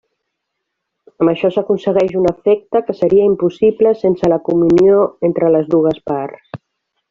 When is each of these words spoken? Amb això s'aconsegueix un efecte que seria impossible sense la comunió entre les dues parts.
Amb 1.23 1.31
això 1.33 1.51
s'aconsegueix 1.55 2.15
un 2.21 2.25
efecte 2.31 2.81
que 2.87 2.97
seria 3.01 3.29
impossible 3.33 3.93
sense 4.03 4.33
la 4.35 4.43
comunió 4.51 5.07
entre 5.31 5.55
les 5.59 5.73
dues 5.79 6.05
parts. 6.13 6.61